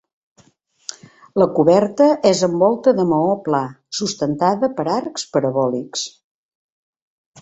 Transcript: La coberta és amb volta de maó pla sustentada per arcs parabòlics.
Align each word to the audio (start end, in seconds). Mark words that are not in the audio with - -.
La 1.41 1.47
coberta 1.59 2.07
és 2.31 2.41
amb 2.49 2.57
volta 2.67 2.95
de 3.01 3.05
maó 3.11 3.29
pla 3.49 3.61
sustentada 4.01 4.71
per 4.81 4.87
arcs 4.95 5.27
parabòlics. 5.37 6.09